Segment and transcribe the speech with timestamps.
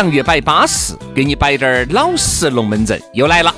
[0.00, 3.54] 洋芋摆巴适，给你摆点儿老实龙门阵，又来了。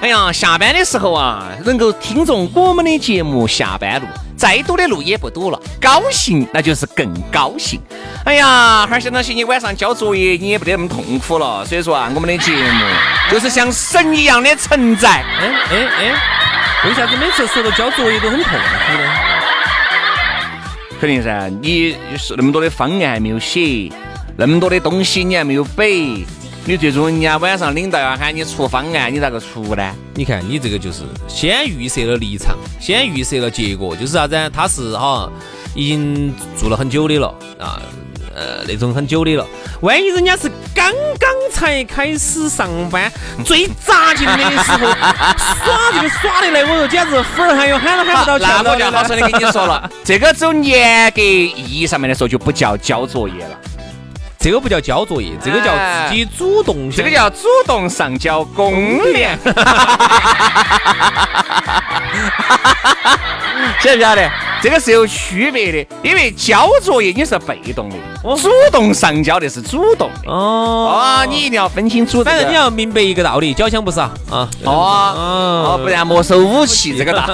[0.00, 7.80] 哎呀，下班的时候啊，能够听着我们的节目下班路，再多的路也不堵了，高兴那就是更高兴。
[8.24, 11.64] 哎呀，哈儿想到起你晚上交作业，你也不得那么痛苦了。
[11.66, 12.84] 所以说啊，我们的节目
[13.28, 15.08] 就是像神一样的存在。
[15.08, 19.10] 哎哎哎，为啥子每次说到交作业都很痛苦呢？
[21.00, 23.90] 肯定噻，你是那么多的方案还没有写。
[24.40, 26.24] 那么多的东西你还没有背，
[26.64, 29.94] 你最终人家晚上领导要喊你出方案，你咋个出呢？
[30.14, 34.50] 你看你这个就是先预设了立场，先预设了结果，就是啥子？
[34.50, 35.30] 他是哈
[35.74, 37.26] 已经做了很久的了
[37.58, 37.82] 啊，
[38.34, 39.46] 呃那种很久的了。
[39.82, 43.12] 万一人家是刚刚才开始上班，
[43.44, 53.58] 最扎劲的时候耍这个耍的来，我说简直粉儿还有喊都喊不到，那我就好生的跟你说了，这个只有严格意义上面来说就不叫交作业了。
[54.40, 55.70] 这个不叫交作业，这个叫
[56.08, 58.72] 自己主动，这个叫主动上交公
[59.12, 59.38] 联，
[63.80, 64.30] 晓不晓得？
[64.62, 67.96] 这个是有区别的，因为交作业你是被动的，
[68.36, 70.30] 主动上交的是主动的。
[70.30, 72.22] 哦啊，你一定要分清楚。
[72.22, 74.46] 反正你要明白一个道理，交枪不杀啊。
[74.64, 77.24] 哦哦，不然没收武器这个道。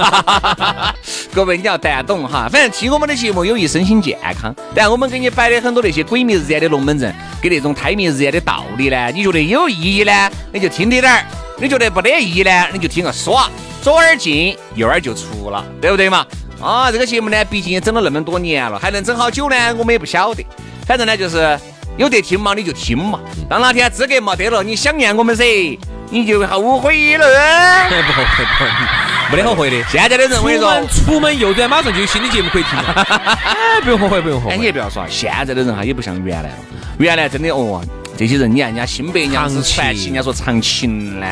[1.33, 2.47] 各位你要带懂哈。
[2.49, 11.19] 反正听我们的节目有益身心健康，但我们给你摆的很多那些鬼迷日眼的龙门阵，跟那种胎迷日眼的道理呢，你觉得有意义呢，你就听滴点儿；
[11.57, 13.49] 你觉得不得意义呢，你就听个耍，
[13.87, 16.25] 左耳进右耳就出了，对不对嘛？
[16.61, 19.55] 啊，这个节目呢，毕竟也整了那么多年了，还能整好久呢？
[19.77, 20.45] 我们也不晓得。
[20.85, 21.57] 反正呢，就是
[21.95, 23.17] 有得听嘛，你就听嘛。
[23.49, 27.25] 当哪天资格没得了，你想念我们噻，你就后悔了。
[27.87, 29.81] 不后悔，不后悔，没得后悔的。
[29.89, 32.91] 现在的人，我跟你说，出门右转马上就有新的节目可以听了。
[33.41, 34.57] 哎，不用后悔，不用后悔。
[34.57, 36.55] 你也不要说，现在的人哈，也不像原来了。
[36.99, 37.81] 原来真的哦，
[38.17, 41.27] 这些人你看人家新白娘子传奇，人家说长情呢。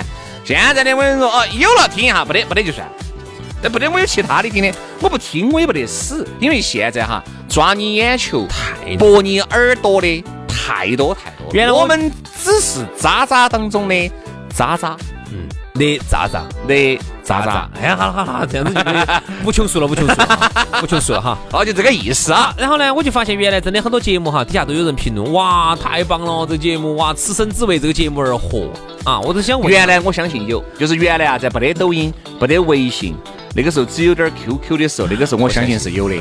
[0.45, 2.88] 现在的我跟你说，哦，有了听一下，不得不得就算。
[3.63, 11.51] 那不得，我有其他的听的，我不听我也不得死，因为现在哈抓你眼球太、博你耳朵的太多太多。
[11.51, 14.11] 原来我们只是渣渣当中的
[14.53, 14.95] 渣渣，
[15.31, 16.44] 嗯，的渣渣。
[16.67, 17.69] 的渣渣。
[17.81, 20.13] 哎，好了好了，这样子就可以无穷数了，无穷数，
[20.84, 21.38] 无穷数了哈。
[21.52, 22.53] 哦，就这个意思啊。
[22.58, 28.69] 然后呢，我就发现原来真的很多节目哈，底下都有人评论，哇，太棒了，这个节目哇，此生只为这个节目而活
[29.03, 29.19] 啊！
[29.19, 33.16] 我都想问，原来我相信有，就是原来啊，在不得抖音、不得微信。
[33.57, 36.16] 那个时候只有点 QQ 的时候，那个时候我相信是有的，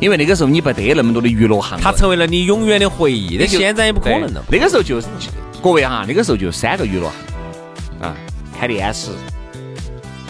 [0.00, 3.36] 因为那个时候你不得那么多的娱乐行它成为了你永远的回忆。
[3.38, 4.42] 那现在也不可能了。
[4.50, 5.06] 那个时候就是
[5.62, 7.06] 各位哈，那个时候就三个娱乐
[8.00, 8.16] 行啊，
[8.58, 9.10] 看电视，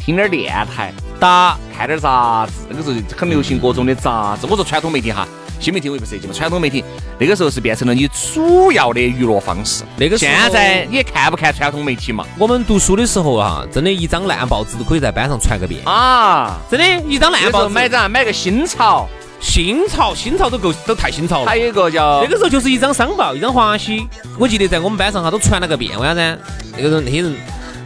[0.08, 2.52] 听点电台，打看点杂志。
[2.70, 4.46] 那个时候很流行各种的杂志。
[4.48, 5.28] 我说传统媒体哈。
[5.60, 6.82] 新媒体我也不涉及嘛，传统媒体
[7.18, 9.84] 那个时候是变成了你主要的娱乐方式。
[9.98, 12.24] 那个现在你看不看传统媒体嘛？
[12.38, 16.56] 我们读书的时候啊，真的一张烂报纸都可以在班上传个遍啊！
[16.70, 19.06] 真的，一张烂报纸买张买个新潮，
[19.40, 21.46] 新潮新潮都够都太新潮了。
[21.46, 26.00] 还有一个叫那个时候就是一张商报，一张华西，我记得在我们班上哈都传了个遍。
[26.00, 26.38] 为啥子？
[26.74, 27.36] 那个人那些人。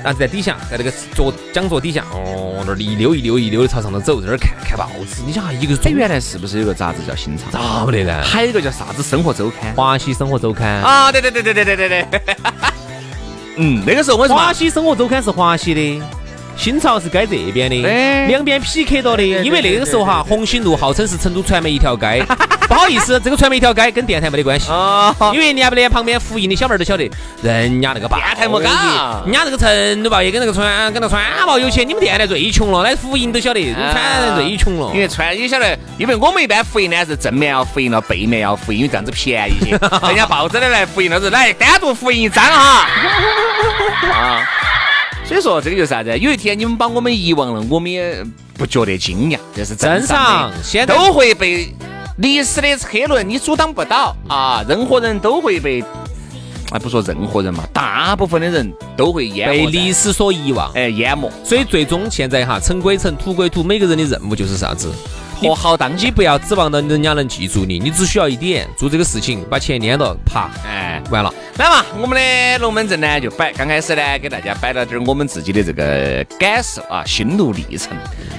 [0.03, 5.23] 然后在底下，在那个桌讲桌底下，哦，那儿一溜一溜一溜的朝上头走，在那儿看看报纸。
[5.27, 7.45] 你想哈，一个原来是不是有个杂志叫《新潮》？
[7.53, 8.23] 咋不得呢？
[8.25, 9.73] 还有一个叫啥子《生活周刊》？
[9.77, 11.13] 华西生活周刊啊！
[11.13, 12.21] 对对对对对对对对。
[13.59, 16.03] 嗯，那个时候我华西生活周刊是华西的，
[16.57, 17.77] 新潮是该这边的，
[18.29, 19.23] 两边 PK 到的。
[19.23, 22.25] 因为那个时候哈，红星路号称是成都传媒一条街。
[22.69, 24.71] 不好意思，这个传媒一条街跟电台没得关系。
[24.71, 27.11] 啊，因为人家不连旁边复印的小妹儿都晓得，
[27.43, 28.71] 人家那个报电台没搞
[29.27, 34.91] 人家这个成都报业跟那个川跟那个川报有钱，你们电台最穷了，那复印都晓得，川人最穷了。
[34.95, 39.71] 因为川你晓得，因为我们一般复印呢是正面要复印了，背面要复印，因为这样子便宜些。
[40.07, 42.87] 人家报纸的来复印了是来单独复印一张哈。
[44.13, 44.41] 啊，
[45.33, 46.19] 所以说这个就是啥子？
[46.19, 50.57] 有一天你们把我们遗忘了，我们也不觉得惊讶，这是正常的。
[50.63, 51.75] 现在都会被
[52.19, 54.63] 历史的车轮你阻挡不到啊！
[54.69, 55.81] 任何人都会被，
[56.71, 60.71] 啊不说任何人嘛，大部分的人都会淹被历史所遗忘。
[60.75, 61.31] 哎淹没。
[61.43, 64.93] 所以最终现在哈，尘归尘，土归土，每个人的任务就是啥子？
[65.43, 71.03] 活好当机不要指望到人家能记住你，你只需要一点，做这个事情，把钱撵到，啪，哎。
[71.11, 71.35] 完了。
[71.59, 77.91] 来嘛，我们的龙门阵呢就摆，刚开始呢给大家摆了点我们自己的这个感受啊，心路历程。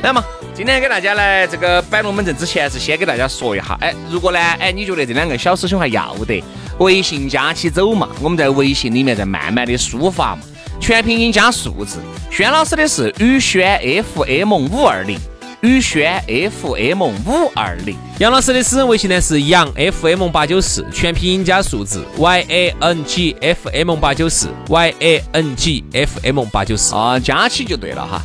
[0.01, 0.23] 来嘛，
[0.53, 6.43] 今天给大家来这个摆龙门阵之前是先给大家说一下，哎，如果呢，哎你觉得这两个小师兄还要得，
[6.79, 10.41] 微信加起走嘛，我们在微信里面再慢慢的抒发嘛，
[10.79, 11.99] 全拼音加数字。
[12.31, 13.79] 轩老师的是宇轩
[14.15, 15.19] FM 五二零。
[15.63, 25.85] 宇轩 FM 五二零，杨老师的私人微信呢是杨 FM 八九四，全拼音加数字 Y A N G F M 八九四 Y A N G
[25.93, 28.21] F M 八九四啊，加起就对了哈。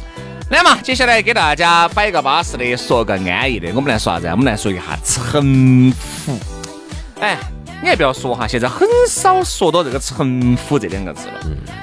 [0.50, 3.70] 来嘛，接下来给大家摆个巴适的，说个安逸的。
[3.72, 4.26] 我们来说啥子？
[4.26, 6.36] 我们来说一下城府。
[7.20, 7.38] 哎，
[7.80, 11.34] 你还不要说哈，现在很少说到这个城府这两个字了。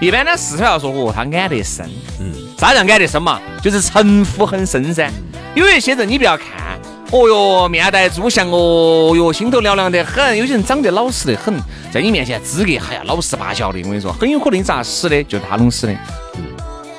[0.01, 1.89] 一般呢，四川要说哦，他安得深。
[2.19, 3.39] 嗯，啥叫安得深嘛？
[3.63, 5.09] 就是城府很深噻。
[5.55, 6.77] 有一些人你不要看，
[7.11, 10.37] 哦哟，面带猪相，哦哟，心头凉凉得很。
[10.37, 11.57] 有些人长得老实得很，
[11.89, 13.79] 在你面前资格，还要，老实巴交的。
[13.79, 15.93] 我跟你说，很有可能你咋死的，就他弄死的。
[16.35, 16.43] 嗯，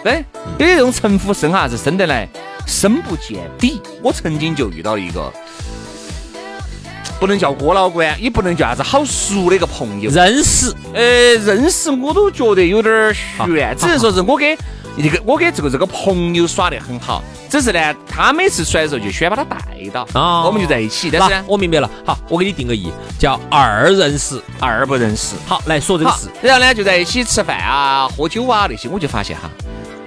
[0.03, 0.25] 对，
[0.59, 2.27] 有些这种城府深哈，是深得来，
[2.67, 3.79] 深不见底。
[4.03, 5.31] 我曾经就遇到一个，
[7.21, 11.03] 不能叫哥老倌，也不能叫啥子好熟的一个朋友，认识，呃，
[11.45, 14.57] 认识我都觉得有点儿悬，只能说是我给
[14.97, 17.23] 一个我给这个这个朋友耍得很好。
[17.49, 19.59] 只是呢，他每次出来的时候就喜欢把他带
[19.93, 21.11] 到，啊我们就在一起。
[21.11, 21.89] 但是呢，我明白了。
[22.05, 24.43] 好，我给你定个义，叫二认识。
[24.59, 25.37] 二不认识。
[25.47, 29.49] 好，来说这个事。，然后呢就在一起吃饭啊、喝酒啊那些，我就发现哈，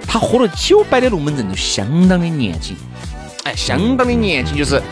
[0.06, 2.76] 他喝了酒摆的龙门阵都相当的年轻，
[3.44, 4.82] 哎，相当的年轻，就是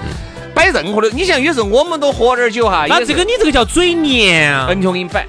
[0.54, 1.10] 摆任何的。
[1.10, 4.66] 你像有时候我们都喝点儿酒哈，那这个你这个叫嘴黏啊。
[4.68, 5.26] 恩穷给你摆，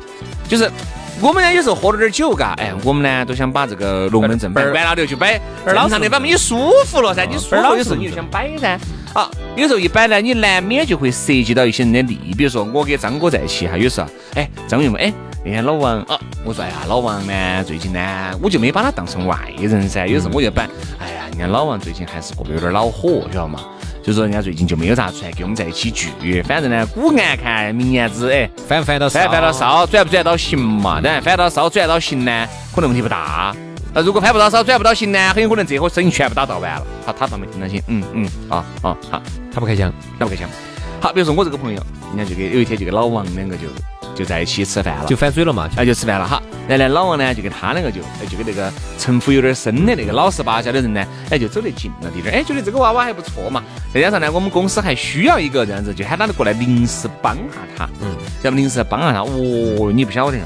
[0.48, 0.72] 就是。
[1.22, 8.80] 我们呢有时候喝了点儿酒，嘎，哎，我们呢都想把这个龙门阵摆完了就去摆正常的，摆嘛，你舒服了噻，你舒服有时候你就想摆噻。
[9.14, 15.12] 啊，有时候一摆呢，你难免就会涉及到一些人的利益，比如说我跟张哥在一起哈，有时候，哎，张勇问，哎，
[15.44, 18.00] 那天老王啊，我说哎呀，老王呢最近呢，
[18.42, 20.70] 我就没把他当成外人噻，有时候我就摆，
[21.00, 23.60] 哎呀，你看老王最近还是过得有点恼火，晓得嘛？
[24.10, 31.00] 就说人家最近就没有咋出来跟我们在一起聚，反正呢，古案看明年子，哎，翻不翻到翻不翻到烧，转不转到行嘛？
[31.00, 33.56] 当然翻到烧转到行呢，可能问题不大。
[33.94, 36.88] 那如果翻不到烧，转不到行呢，很有可能这伙生意全部打倒完了。
[37.06, 39.22] 好，他倒没听到心，嗯嗯，啊啊好，
[39.54, 39.94] 他不开枪。
[40.18, 40.50] 他不开枪。
[41.00, 41.80] 好，比如说我这个朋友，
[42.16, 43.68] 人家就给有一天就给老王两个就
[44.20, 45.70] 就在一起吃饭了，就反水了嘛。
[45.78, 46.44] 那就吃饭了哈。
[46.68, 53.64] 然后呢，老王呢就跟他两个就哎就跟那个城府有点深的那个老实巴交的人呢，哎就走得近了点点儿，哎觉得这个娃娃还不错嘛。
[53.94, 57.42] 再加上呢，我们公司还需要一个这样子，就喊他过来临时帮下
[57.78, 58.14] 他，嗯，
[58.44, 59.22] 要么临时帮下他。
[59.22, 60.38] 哦，你不晓得，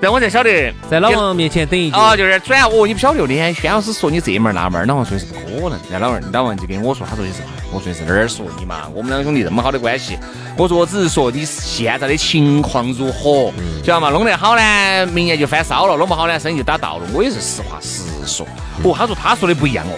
[0.00, 1.96] 但我才晓得在老王面前等一句。
[1.96, 5.78] 啊，就是转哦，你不晓得的，轩老师说你这门儿那门儿，老王说的是不可能。
[5.90, 8.88] 然后老王老王就跟我说，他说的是，我说的是哪儿说你嘛？
[8.94, 10.18] 我们两兄弟这么好的关系，
[10.56, 13.52] 我说我只是说你现在的情况如何，
[13.84, 14.08] 晓得嘛？
[14.08, 17.02] 弄得好呢，明年就翻烧了；弄不好呢，生意就打倒了。
[17.12, 18.46] 我也是实话实说。
[18.82, 19.92] 哦，他说他说的不一样哦。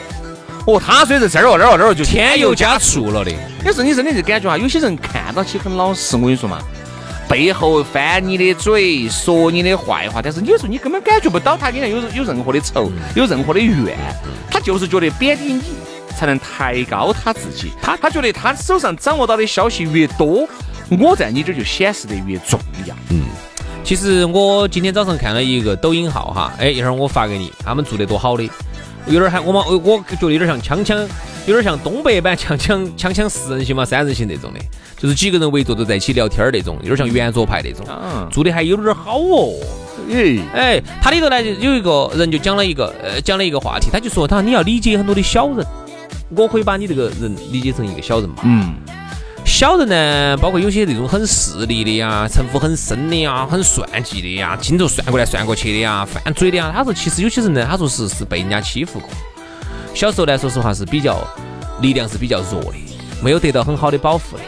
[0.66, 3.30] 哦，他说的是这儿哦，这儿哦，这儿哦，就添油加醋了的。
[3.64, 6.58] 有时候你真的是感觉哈，有些人看到起很老实，我跟你说嘛，
[7.28, 13.96] 背后翻你的嘴，说你的坏话，但是有时候你根本感觉不到他跟你有有任何的仇，有任何的怨，
[14.50, 15.62] 他就是觉得贬低你
[16.16, 20.46] 才能抬高他自己，他他觉得他手上掌握到的消息越多，
[21.00, 22.94] 我在你这儿就显示得越重要。
[23.10, 23.22] 嗯。
[23.84, 28.44] 其实我今天早上看了一个抖音号哈，哎，一会儿我发给你，他们做的多好的，
[29.06, 31.08] 有点儿还我们我我觉得有点像锵锵，
[31.46, 34.60] 有点像东北版锵锵锵锵四人行嘛三人行那种的，
[35.02, 39.52] 就是几个人围坐都在一起聊天儿那种，有点像圆桌派那种，啊，做的还有点儿好哦。
[40.08, 45.66] 诶，哎，他里头呢就有一个人就讲了一个呃讲了一个话题，他就说他你要理解很多的小人，
[46.36, 48.36] 我可以把你这个人理解成一个小人嘛。
[48.44, 48.74] 嗯，
[49.44, 56.72] 小人呢，包括有些那种很势利的呀，城府很深的呀，很算计的呀，经头算过来算过去的呀，犯嘴的呀。
[56.72, 59.08] 他说，其实有些人呢，他说是是被人家欺负过。
[59.94, 61.18] 小时候呢，说实话是比较
[61.80, 62.78] 力量是比较弱的，
[63.20, 64.42] 没有得到很好的保护的。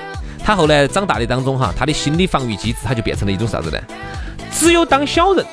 [0.45, 3.79] 他后来长大的当中哈，他的心理防御机制他就变成了一种啥子呢？
[4.53, 5.45] 只有当小人，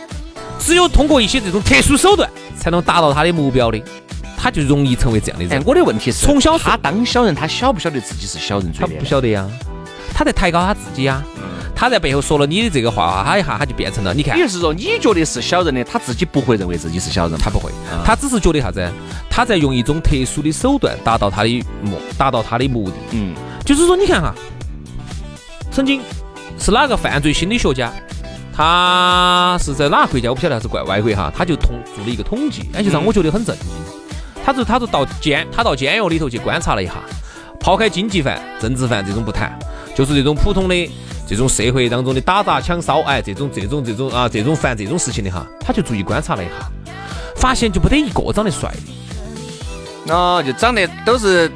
[0.59, 2.29] 只有通过一些这种特殊手段
[2.59, 3.81] 才能达到他的目标的，
[4.37, 5.63] 他就容易成为这样的人。
[5.65, 8.99] 我的问题是，从小他当小人，他晓不晓得自己是小人嘴脸？
[8.99, 9.47] 他不晓得呀，
[10.13, 11.23] 他在抬高他自己呀。
[11.73, 17.71] 他在背后说了你的这个话，他一下他就变成了，你看，也就是说，你觉得是小人的，他自己不会认为自己是小人，他不会，
[18.05, 18.87] 他只是觉得啥子？
[19.31, 22.95] 他在用一种特殊的手段达到他的目，达到他的目的。
[23.13, 23.33] 嗯，
[23.65, 24.31] 就是说，你看哈，
[25.71, 26.01] 曾经
[26.59, 27.91] 是哪个犯罪心理学家？
[28.53, 30.29] 他是在哪个国家？
[30.29, 31.31] 我不晓得，是怪外国哈？
[31.35, 33.65] 他就统做了一个统计，哎，就让我觉得很震惊。
[34.43, 36.95] 他就他就到监，他到监狱里头去观察了一下，
[37.59, 39.57] 抛开经济犯、政治犯这种不谈，
[39.95, 40.91] 就是这种普通的。
[41.27, 46.69] 这种社会当中的打砸抢烧，哎，这种这种这种啊，这种犯这种事情的哈，他就注意观察了一下，
[47.37, 48.69] 发现就不得一个长得帅
[50.05, 51.49] 的，哦，就长得都是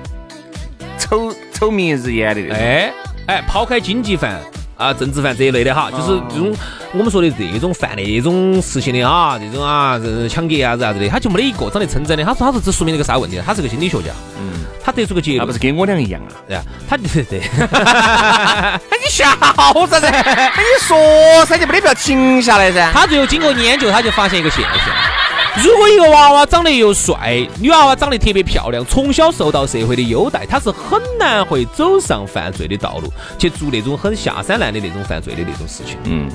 [0.97, 2.93] 丑丑名日眼的，哎
[3.27, 4.39] 哎，抛开经济犯
[4.77, 6.53] 啊、政治犯这一类的哈，就是这种
[6.93, 12.23] 我们说的这种犯那种事情的啊，这种啊，这抢劫啊啥子的，他就没得一个长得称赞的。
[12.23, 13.41] 他说，他说这说明了个啥问题？
[13.45, 14.65] 他是个心理学家，嗯。
[14.83, 16.29] 他得出个结论，那不是跟我俩一样啊？
[16.47, 17.39] 对啊，他对对。
[17.57, 19.51] 哎，你笑啥
[19.87, 20.05] 子？
[20.05, 20.95] 哎，你说
[21.45, 22.91] 噻，就没得必要停下来噻。
[22.93, 24.71] 他最后经过研究，他就发现一个现象：
[25.63, 35.97] 如果一个娃娃长得又帅，女娃娃长得特别漂亮，从小受到社会的优待，她是很难会走上犯罪的道路，去做那种很下三滥的那种犯罪的那种事情。
[36.03, 36.29] 嗯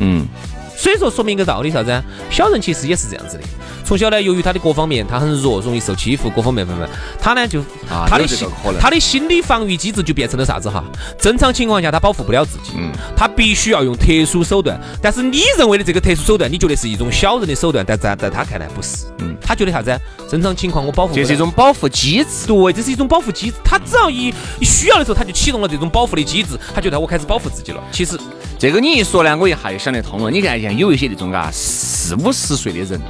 [0.00, 0.28] 嗯。
[0.76, 2.02] 所以说，说明一个道理啥子？
[2.30, 3.44] 小人其实也是这样子的。
[3.84, 6.88] 从小呢，由于他的各方面他很弱，容易受欺负，各方面方面，
[7.20, 7.62] 他呢就
[8.08, 8.48] 他的心
[8.80, 10.82] 他的心理防御机制就变成了啥子哈？
[11.18, 12.72] 正常情况下他保护不了自己，
[13.14, 14.80] 他必须要用特殊手段。
[15.02, 19.06] 但是你认为的这个特殊手段，你觉得是一种小人的手段，但在在他看来不是。
[19.18, 20.00] 嗯，他觉得啥子？
[20.30, 22.46] 正常情况我保护这是一种保护机制。
[22.46, 23.56] 对，这是一种保护机制。
[23.62, 26.58] 他只要一一需要的时候，他就启动了这种保护的机制。
[26.74, 27.82] 他觉得我开始保护自己了。
[27.92, 28.18] 其实。
[28.56, 30.30] 这个你一说呢，我一下就想得通了。
[30.30, 33.00] 你看，像有一些那种啊四五十岁的人，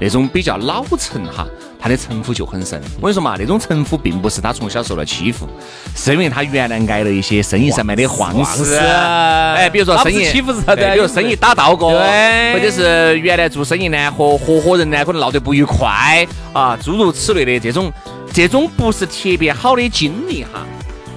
[0.00, 1.46] 那种比较老成哈，
[1.78, 2.80] 他的城府就很深。
[3.00, 5.48] 我跟你说嘛，那种城府并不是他从小受了欺负，
[5.94, 8.76] 是因为他原来挨了一些生意上面的晃事。
[8.76, 10.82] 哎，比如说生意欺负是啥子？
[10.92, 17.92] 比如生意打到过，或者是原来做生意呢和合伙人呢可能闹得不愉快啊，诸如此类的这种，
[18.32, 20.66] 这种不是特别好的经历哈，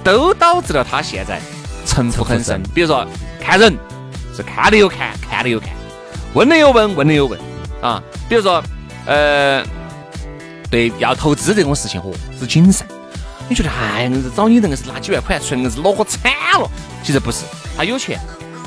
[0.02, 1.40] 都导致了他现在
[1.84, 2.62] 城府很深。
[2.74, 3.06] 比如说。
[3.42, 3.74] 看人
[4.36, 5.70] 是看了又看，看了又看，
[6.34, 7.38] 问了又问，问了又问
[7.80, 8.02] 啊。
[8.28, 8.62] 比如说，
[9.06, 9.64] 呃，
[10.70, 12.86] 对，要投资这种事情，嚯，是谨慎。
[13.48, 16.70] 你觉得，哎，硬是找你，硬是拿几万块出来，硬是恼火惨了。
[17.02, 17.44] 其实不是，
[17.76, 18.20] 他有钱，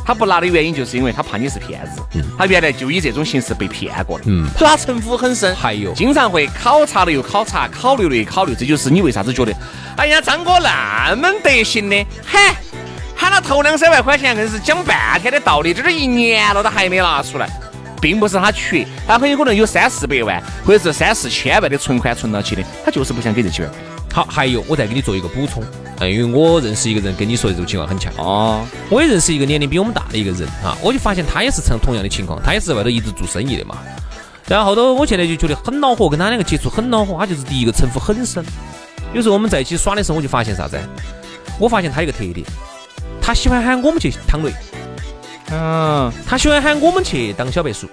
[0.06, 2.02] 他不拿的原因就是因为他怕你是骗子。
[2.38, 4.26] 他原来就以这种形式被骗过的。
[4.28, 8.54] 嗯，他城府很深，还有经常会考察了又考察，考虑了又考虑。
[8.54, 9.54] 这就是你为啥子觉得，
[9.96, 12.58] 哎呀，张哥那么得行的，嗨。
[13.24, 17.50] 喊他投两三万块钱，硬是讲半天的道理，这都一年了，他还没拿出来，
[18.02, 23.80] 并不是他缺，他很有可能有三四百万或者是三四千万的存款存到起的，他就是不想给这几万块。
[24.14, 25.64] 好，还有我再给你做一个补充，
[26.00, 28.66] 嗯，因为我认识一个人，跟你说的这种情况很像哦。
[28.90, 33.78] 我也认识一个年龄比我们大的一个人啊，我就发现他也是成同样的情况，他也是在外头一直做生意的嘛。
[34.50, 38.44] 然后后头我现在就觉得很恼火，跟他两个接触很恼火，他就是第一个城府很深。
[39.14, 40.78] 有时候我们在一起耍的时候，我就发现啥子？
[41.60, 42.46] 我发现他一个特点。
[43.26, 44.54] 他喜欢喊我们去趟雷，
[45.50, 47.88] 嗯，他喜欢喊我们去当小白鼠，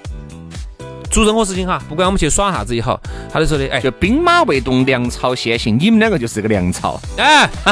[1.09, 3.01] 做任何事情哈，不管我们去耍啥子也好，
[3.33, 7.49] 他就说的，哎，就兵马未动，粮草先行，你们两个就是个粮草，哎，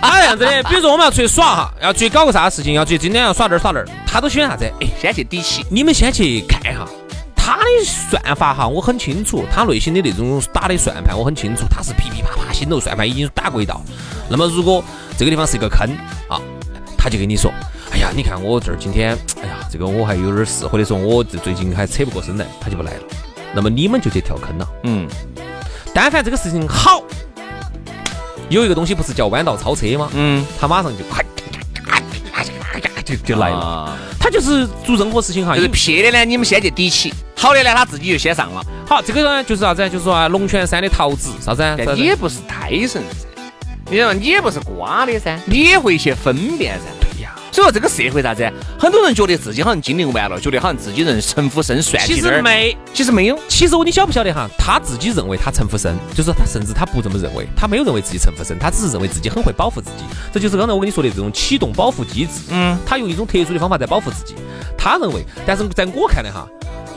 [0.00, 4.64] 他这样子的，比如说我们要出去耍哈，要出去搞个啥事情，要去今天要耍这儿耍那儿，他都喜欢啥子？
[4.80, 6.86] 哎，先去底气，你们先去看一下
[7.36, 13.82] 他的算法哈，我很清楚，他内心的那种打的算盘我很清楚，他是噼噼啪啪心头算盘已经打过一道。
[14.30, 14.82] 那么如果
[15.18, 15.86] 这个地方是一个坑
[16.28, 16.40] 啊。
[17.08, 17.50] 他就跟你说，
[17.90, 23.02] 哎呀，你看我这儿今天，哎呀，这个我还有点事，或者说我这最近还扯不过身来，他就不来了。
[23.54, 24.68] 那么你们就去跳坑了。
[24.82, 25.08] 嗯，
[25.94, 27.02] 但凡这个事情好，
[28.50, 30.10] 有一个东西不是叫弯道超车吗？
[30.12, 31.24] 嗯，他马上就快，
[33.06, 33.96] 就就来了。
[34.20, 38.62] 他就是做任何事情哈，就是撇的呢，你们先去抵起；好的呢，他自己就先上了。
[38.86, 39.88] 好，这个呢就是啥子？
[39.88, 41.64] 就是说啊，龙泉山的桃子啥子？
[41.96, 43.02] 你也不是胎神。
[43.90, 46.97] 你说你也不是瓜的噻，你也会去分辨噻。
[47.50, 48.50] 所以说这个社会啥子？
[48.78, 53.38] 很多人觉得自己好像经历完了，觉得好像自己人城府深，算计其实没，其实没有。
[53.48, 54.48] 其实我你晓不晓得哈？
[54.58, 60.04] 他自己认为他城府深，就是他甚至他不这么认为，他没有认为自己城府深，他只是认为自己很会保护自己。
[60.32, 62.42] 这就是刚才我跟你说的这种启动保护机制。
[62.50, 64.34] 嗯，他用一种特殊的方法在保护自己。
[64.76, 66.46] 他认为，但是在我看来哈。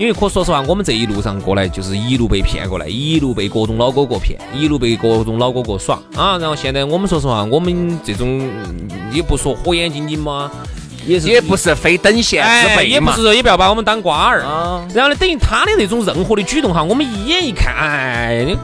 [0.02, 6.40] 因为可说实话，我们这一路上过来就是一路被骗过来，一路被各种老哥哥骗，一路被各种老哥哥耍啊。
[6.40, 8.50] 然后现在我们说实话，我们这种
[9.12, 10.50] 也不说火眼金睛嘛，
[11.06, 14.42] 也是也不是非等闲之哎，辈嘛也不是说也不要把我们当瓜儿。
[14.42, 14.84] 啊。
[14.92, 18.58] 然后呢，等于他的那种任何的举动哈，我们一眼一看，哎，你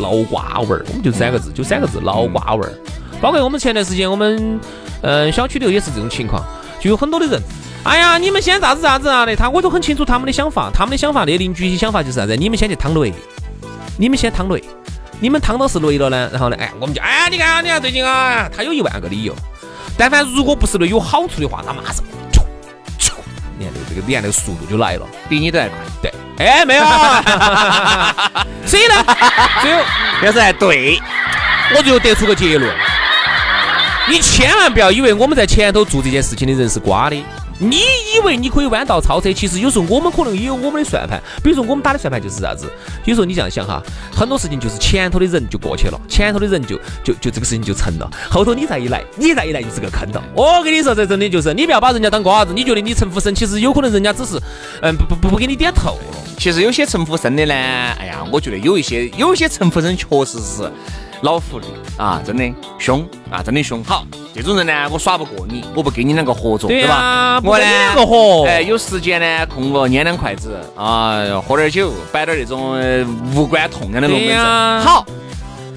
[0.00, 2.72] 老瓜味儿，我们就三个字，就三个字，老瓜味儿。
[3.20, 4.58] 包括我们前段时间我们
[5.02, 6.44] 嗯、呃小区头也是这种情况，
[6.80, 7.40] 就有很多的人。
[7.84, 12.34] 哎呀，你们先咋子咋子啊的，他我都很清楚他们的想法，他们的想法，那邻居的想法就是啥子？
[12.34, 13.12] 你们先去趟雷，
[13.98, 14.64] 你们先趟雷，
[15.20, 19.36] 你们趟到是雷了呢，然后呢，哎，我们就哎，你看啊，你看最近啊，他有一万个理由，
[19.98, 22.02] 但凡如果不是雷有好处的话，他马上
[23.58, 25.06] 你看这个，你看那个速度就来了。
[25.28, 26.84] 比你都还快，对，哎，没有，
[28.66, 28.94] 所以呢，
[29.60, 29.82] 最后
[30.22, 30.98] 要是还对，
[31.76, 32.74] 我最后得出个结论：
[34.08, 37.22] 你千万不要以为我们在前头做这件事情的人是瓜的。
[37.58, 37.76] 你
[38.14, 41.22] 以为你可以弯道超车，其实有时候我们可能也有我们的算盘。
[41.42, 42.70] 比如说我们打的算盘就是啥子？
[43.04, 43.82] 有时候你这样想哈，
[44.12, 50.22] 很多事情就是前头的人就过去了，前头的人就就就这个事情就成了，后头你再一来，你再一来就是个坑了。
[50.34, 54.40] 我跟你说，这真的就是你不要把人家当瓜子，你觉得你陈福生，其实有可能人家只是
[54.82, 56.18] 嗯不不不不给你点头了。
[56.36, 60.70] 其实有些陈福生的呢，哎呀，我觉得有一些有一些陈福生确实是
[61.24, 61.64] 老狐狸
[61.96, 62.44] 啊，真的
[62.78, 63.82] 凶啊，真的凶。
[63.82, 64.04] 好，
[64.34, 73.02] 这种人呢，我耍不过你，我不跟你两个合作，对吧我呢两个合哎，有时间呢，空个拈两筷子啊，喝点酒，摆点那种呃
[73.34, 74.80] 无关痛痒的龙门阵。
[74.82, 75.06] 好。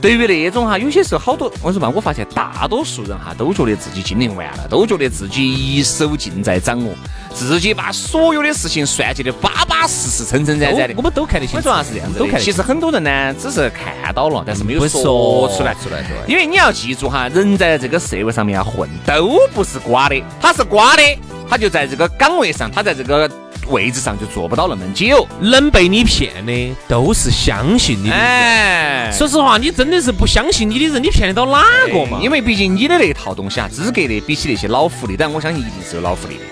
[0.02, 6.94] 对于那种哈，有些时候好多，我说嘛，我发现大多数人哈都觉得自己精灵完了，都觉得自己一手尽在掌握，
[7.34, 11.02] 自己把所有的事情算计的巴巴适适、称称赞赞的我。
[11.02, 12.24] 们都看得清楚，我主要是这样子。
[12.40, 15.74] 其实很多人呢，只是看到了，但是没有不说说出来。
[15.76, 16.32] 出来，对。
[16.32, 20.22] 因为你要记住哈，人在这个社会上面要混，都不是瓜的。
[20.42, 21.04] 他是瓜的，
[21.50, 23.30] 他就在这个岗位上，他在这个
[23.70, 25.28] 位置上就做不到那么久。
[25.40, 28.20] 能被你骗的都是相信你的人。
[28.20, 32.20] 哎，说实话，你真的是不相信你的人，你骗得到哪个嘛？
[32.22, 36.46] 因为毕竟你的那套东西啊，资格的比起那些老狐狸，但我相信一定是有老狐狸的。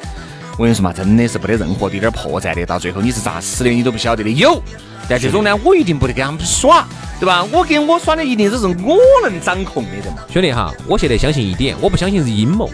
[0.57, 4.29] 我跟你说嘛，真的是不得任何的一点破绽的，到最后你是咋死的，你都不晓得的。
[4.29, 4.61] 有，
[5.09, 6.87] 但这种呢，我一定不得跟他们耍，
[7.19, 7.43] 对吧？
[7.51, 10.19] 我跟我耍的一定都是我能掌控的人嘛。
[10.31, 12.69] 兄弟哈，我现在相信一点，我不相信是阴谋，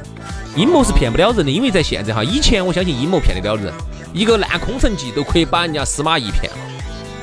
[0.56, 3.74] 阴谋是骗不了人的，因为在现在哈，以前我相信阴谋骗得了人，
[4.14, 6.58] 一个烂空城计都可以把人家司马懿骗了，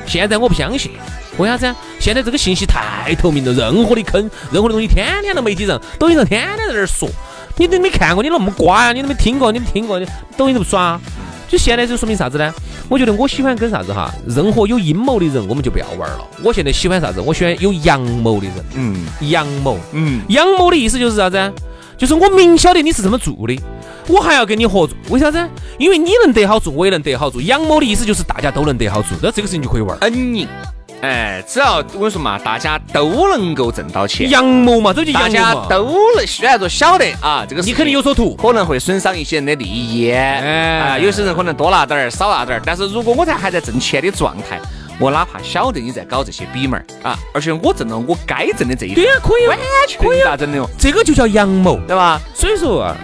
[0.05, 0.91] 现在我不相信。
[1.37, 1.75] 为啥子啊？
[1.99, 7.07] 现在这个信息太透明了，任何的坑，任何的东西，天天都媒体上、抖音上天天在那儿说，
[7.55, 8.91] 你都没看过，你那么瓜呀？
[8.91, 10.99] 你都没听过，你没听过，你抖音都不刷。
[11.47, 12.53] 就现在就说明啥子呢？
[12.89, 16.27] 我觉得我喜欢跟啥子哈，任何有阴谋的人我们就不要玩了。
[16.43, 17.21] 我现在喜欢啥子？
[17.21, 18.55] 我喜欢有阳谋的人。
[18.73, 21.51] 嗯阳谋，嗯，阳谋的意思就是啥子啊？
[21.99, 23.61] 就是我明晓得你是这么做的，
[24.07, 25.49] 我还要跟你合作，为啥子啊？
[25.77, 27.41] 因为你能得好处，我也能得好处。
[27.41, 29.97] 阳谋的意思就是大家都能得好处，那这个事情就可以玩。
[29.99, 30.47] 恩赢。
[31.01, 35.53] 哎，只要我跟你说嘛，大家都能够挣到钱，阳谋嘛，这就大家。
[35.69, 35.85] 都
[36.15, 38.35] 能，虽然说晓得啊，这个你肯定有所图。
[38.35, 42.61] 可能会损伤一些人的利益，哎啊，有些人可能多拿点儿，少拿点儿。
[42.65, 44.59] 但是如果我在还在挣钱的状态，
[44.99, 51.79] 我哪怕晓得你在搞这些比门儿啊，而且我挣了我该挣的这一份，对呀、可以啊，完全可以咋整的哦，这个就叫阳谋。
[51.87, 52.21] 对吧？
[52.35, 52.95] 所以说啊，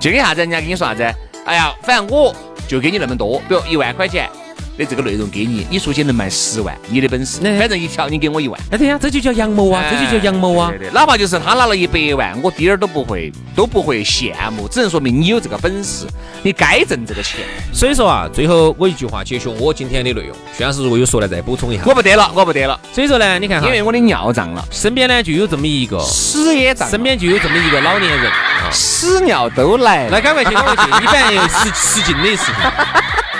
[0.00, 1.02] 就跟啥子，人家跟你说啥子？
[1.44, 2.34] 哎呀，反正我
[2.66, 4.28] 就给你那么多，比如一万块钱
[4.76, 8.60] 的这个内容给你，你说起能卖十万，你的本事，那反正一条你给我一万。
[8.70, 10.78] 哎对呀、这就叫阳谋啊，这就叫阳谋啊对。
[10.78, 16.06] 对对，哪怕就是他拿了一百万，我滴点儿都不会都不会羡慕，只能说明你有这个本事，
[16.42, 17.40] 你该挣这个钱。
[17.72, 20.36] 所以说啊，最后我一句话结束我今天的内容。
[20.56, 21.84] 徐老师如果有说的再补充一下。
[21.86, 28.70] 我不得了，我不得了，所以说呢，你看哈因，为我的尿胀了，身边呢就有这么一个，屎也胀，身边就有这么一个老年人啊。
[28.72, 30.10] 屎尿都来了。
[30.10, 30.90] 来，赶快去，赶快去！
[31.00, 32.54] 你反正失失禁的事情。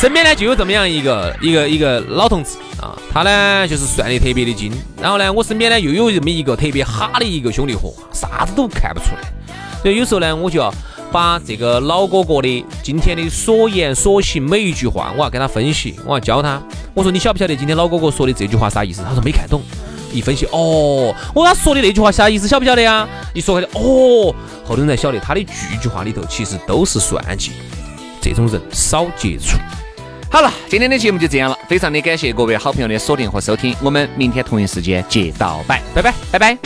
[0.00, 9.32] 身边呢就有这么样一个一个一个老同志啊，他呢就是算得特别的精，然后呢我身边呢又有这么一个特别哈的一个兄弟伙，啥子都看不出来。
[9.82, 10.72] 所以有时候呢我就要
[11.10, 16.62] 把这个老哥哥的今天的所言所行每一句话，我要跟他分析，我要教他。
[16.94, 19.02] 我说你晓不晓得今天老哥哥说的这句话啥意思？
[19.02, 19.60] 他说没看懂。
[20.12, 22.46] 一分析，哦，我他说的那句话啥意思？
[22.46, 23.06] 晓不晓得呀？
[23.34, 24.32] 一说开，哦，
[24.64, 27.50] 后头才晓得他的句句话里头其实都是算计。
[28.20, 29.58] 这种人少接触。
[30.30, 36.58] 好了，今天的节目就这样了，非常的感谢各位好朋友的锁定和收听，我们明天同一时间接到拜，拜拜，拜拜。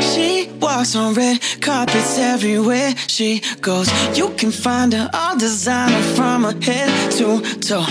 [0.00, 3.88] She walks on red carpets everywhere she goes.
[4.16, 7.84] You can find her all designer from her head to toe.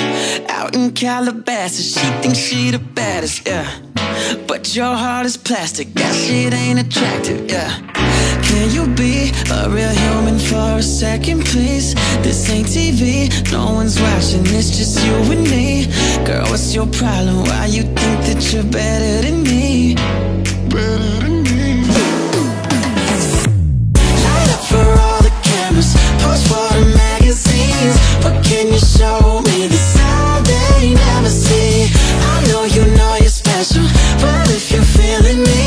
[0.50, 3.66] Out in Calabasas, she thinks she the baddest, yeah.
[4.48, 7.72] But your heart is plastic, that shit ain't attractive, yeah.
[8.44, 11.96] Can you be a real human for a second, please?
[12.22, 15.88] This ain't TV, no one's watching, it's just you and me.
[16.26, 17.44] Girl, what's your problem?
[17.46, 19.96] Why you think that you're better than me?
[20.70, 21.84] Better than me.
[24.26, 27.96] Light up for all the cameras, post for the magazines.
[28.24, 29.81] But can you show me the
[33.62, 35.61] but if you're feeling me,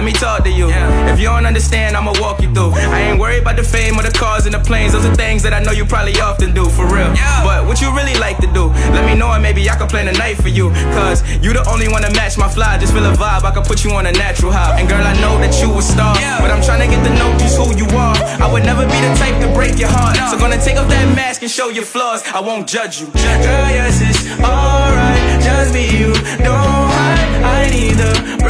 [0.00, 0.72] let me talk to you.
[1.12, 2.72] If you don't understand, I'ma walk you through.
[2.72, 4.94] I ain't worried about the fame or the cars and the planes.
[4.94, 7.12] Those are things that I know you probably often do, for real.
[7.44, 10.08] But what you really like to do, let me know and maybe I can plan
[10.08, 10.72] a night for you.
[10.96, 12.78] Cause you the only one to match my fly.
[12.78, 14.80] Just feel a vibe, I can put you on a natural high.
[14.80, 16.16] And girl, I know that you a star.
[16.40, 18.16] But I'm trying to get to know just who you are.
[18.40, 20.16] I would never be the type to break your heart.
[20.32, 22.24] So gonna take off that mask and show your flaws.
[22.32, 23.06] I won't judge you.
[23.12, 25.44] Girl, yes, it's alright.
[25.44, 26.16] Just be you.
[26.40, 27.44] Don't hide.
[27.44, 28.40] I need the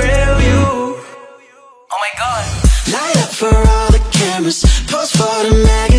[4.41, 5.90] cameras, pose for the mag.